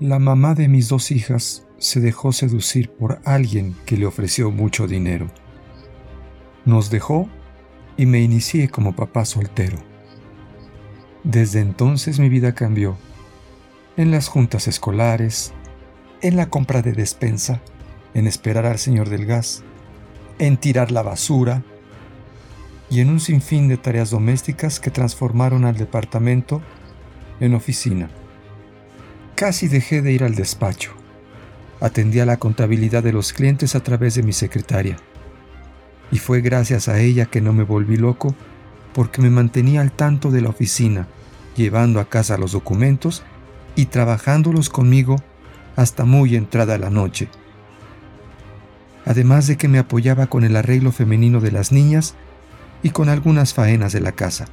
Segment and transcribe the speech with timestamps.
[0.00, 4.86] La mamá de mis dos hijas se dejó seducir por alguien que le ofreció mucho
[4.86, 5.30] dinero.
[6.66, 7.30] Nos dejó
[7.96, 9.78] y me inicié como papá soltero.
[11.24, 12.98] Desde entonces mi vida cambió.
[13.96, 15.54] En las juntas escolares,
[16.20, 17.62] en la compra de despensa,
[18.12, 19.62] en esperar al señor del gas,
[20.38, 21.62] en tirar la basura
[22.90, 26.60] y en un sinfín de tareas domésticas que transformaron al departamento
[27.40, 28.10] en oficina.
[29.36, 30.92] Casi dejé de ir al despacho.
[31.78, 34.96] Atendía la contabilidad de los clientes a través de mi secretaria.
[36.10, 38.34] Y fue gracias a ella que no me volví loco
[38.94, 41.06] porque me mantenía al tanto de la oficina,
[41.54, 43.24] llevando a casa los documentos
[43.74, 45.16] y trabajándolos conmigo
[45.76, 47.28] hasta muy entrada la noche.
[49.04, 52.14] Además de que me apoyaba con el arreglo femenino de las niñas
[52.82, 54.46] y con algunas faenas de la casa.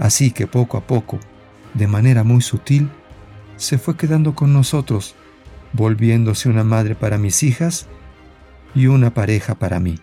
[0.00, 1.20] Así que poco a poco,
[1.74, 2.90] de manera muy sutil,
[3.58, 5.14] se fue quedando con nosotros,
[5.72, 7.86] volviéndose una madre para mis hijas
[8.74, 9.98] y una pareja para mí.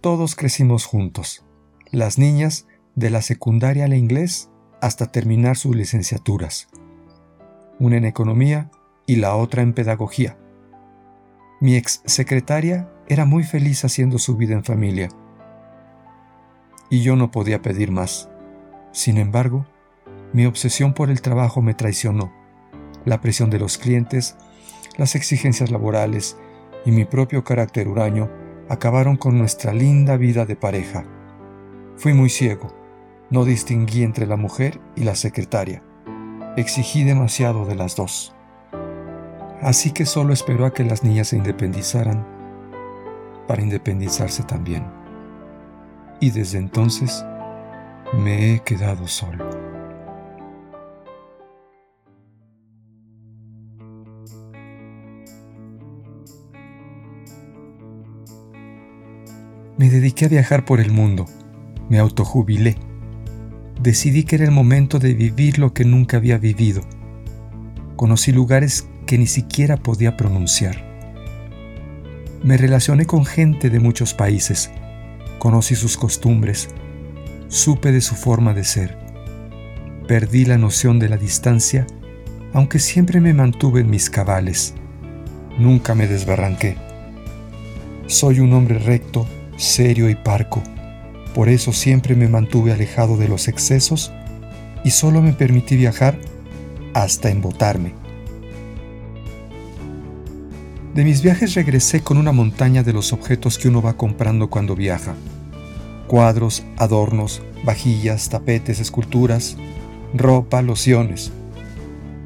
[0.00, 1.44] Todos crecimos juntos,
[1.90, 4.50] las niñas de la secundaria al inglés
[4.80, 6.68] hasta terminar sus licenciaturas,
[7.78, 8.70] una en economía
[9.06, 10.38] y la otra en pedagogía.
[11.60, 15.10] Mi ex secretaria era muy feliz haciendo su vida en familia,
[16.90, 18.28] y yo no podía pedir más.
[18.92, 19.64] Sin embargo,
[20.32, 22.32] mi obsesión por el trabajo me traicionó.
[23.04, 24.36] La presión de los clientes,
[24.98, 26.36] las exigencias laborales
[26.84, 28.28] y mi propio carácter huraño
[28.68, 31.04] acabaron con nuestra linda vida de pareja.
[31.96, 32.74] Fui muy ciego,
[33.30, 35.82] no distinguí entre la mujer y la secretaria.
[36.56, 38.34] Exigí demasiado de las dos.
[39.62, 42.26] Así que solo esperó a que las niñas se independizaran
[43.46, 44.99] para independizarse también.
[46.20, 47.24] Y desde entonces
[48.12, 49.48] me he quedado solo.
[59.78, 61.24] Me dediqué a viajar por el mundo,
[61.88, 62.76] me autojubilé.
[63.80, 66.82] Decidí que era el momento de vivir lo que nunca había vivido.
[67.96, 70.84] Conocí lugares que ni siquiera podía pronunciar.
[72.44, 74.70] Me relacioné con gente de muchos países,
[75.40, 76.68] conocí sus costumbres,
[77.48, 78.96] supe de su forma de ser.
[80.06, 81.86] Perdí la noción de la distancia,
[82.52, 84.74] aunque siempre me mantuve en mis cabales.
[85.58, 86.76] Nunca me desbarranqué.
[88.06, 90.62] Soy un hombre recto serio y parco.
[91.34, 94.12] Por eso siempre me mantuve alejado de los excesos
[94.84, 96.18] y solo me permití viajar
[96.92, 97.99] hasta embotarme.
[100.94, 104.74] De mis viajes regresé con una montaña de los objetos que uno va comprando cuando
[104.74, 105.14] viaja.
[106.08, 109.56] Cuadros, adornos, vajillas, tapetes, esculturas,
[110.12, 111.30] ropa, lociones.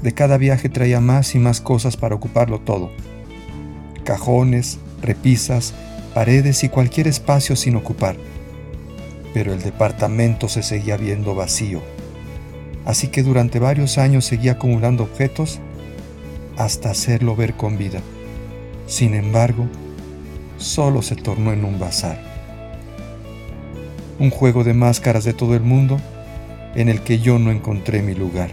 [0.00, 2.92] De cada viaje traía más y más cosas para ocuparlo todo.
[4.04, 5.74] Cajones, repisas,
[6.14, 8.14] paredes y cualquier espacio sin ocupar.
[9.34, 11.82] Pero el departamento se seguía viendo vacío.
[12.84, 15.58] Así que durante varios años seguía acumulando objetos
[16.56, 18.00] hasta hacerlo ver con vida.
[18.86, 19.68] Sin embargo,
[20.58, 22.20] solo se tornó en un bazar.
[24.18, 26.00] Un juego de máscaras de todo el mundo
[26.74, 28.50] en el que yo no encontré mi lugar.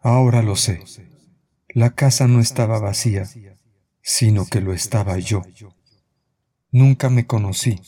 [0.00, 0.82] Ahora lo sé.
[1.68, 3.24] La casa no estaba vacía,
[4.02, 5.42] sino que lo estaba yo.
[6.72, 7.80] Nunca me conocí.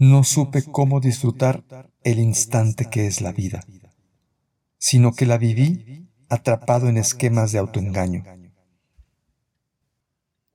[0.00, 1.62] No supe cómo disfrutar
[2.04, 3.62] el instante que es la vida,
[4.78, 8.24] sino que la viví atrapado en esquemas de autoengaño.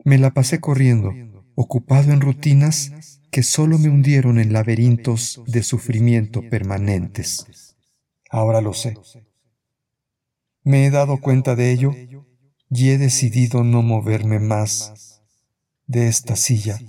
[0.03, 1.13] Me la pasé corriendo,
[1.53, 7.75] ocupado en rutinas que solo me hundieron en laberintos de sufrimiento permanentes.
[8.31, 8.97] Ahora lo sé.
[10.63, 11.93] Me he dado cuenta de ello
[12.71, 15.21] y he decidido no moverme más
[15.85, 16.79] de esta silla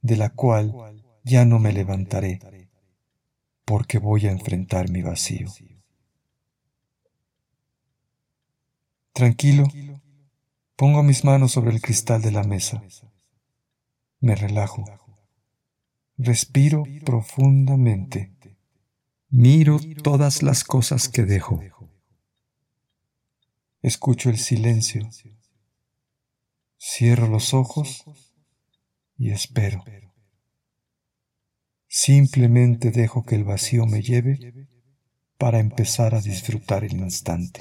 [0.00, 0.74] de la cual
[1.24, 2.40] ya no me levantaré
[3.64, 5.48] porque voy a enfrentar mi vacío.
[9.12, 9.64] Tranquilo,
[10.76, 12.82] pongo mis manos sobre el cristal de la mesa.
[14.20, 14.84] Me relajo.
[16.16, 18.32] Respiro profundamente.
[19.28, 21.60] Miro todas las cosas que dejo.
[23.80, 25.08] Escucho el silencio.
[26.78, 28.04] Cierro los ojos
[29.16, 29.84] y espero.
[31.94, 34.38] Simplemente dejo que el vacío me lleve
[35.36, 37.60] para empezar a disfrutar el instante.